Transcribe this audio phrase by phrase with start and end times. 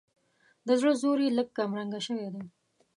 [0.67, 2.43] د زړه زور یې لږ کمرنګه شوی دی.